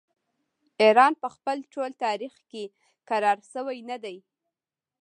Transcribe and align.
ایران 0.83 1.13
په 1.21 1.27
خپل 1.35 1.57
ټول 1.73 1.91
تاریخ 2.05 2.33
کې 2.49 2.63
کرار 3.09 3.39
شوی 3.51 3.79
نه 3.89 3.97
دی. 4.03 4.17